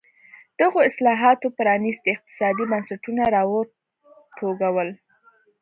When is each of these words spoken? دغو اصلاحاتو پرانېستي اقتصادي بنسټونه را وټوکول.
دغو 0.59 0.79
اصلاحاتو 0.89 1.47
پرانېستي 1.57 2.09
اقتصادي 2.15 2.63
بنسټونه 2.71 3.23
را 3.35 3.43
وټوکول. 3.51 4.89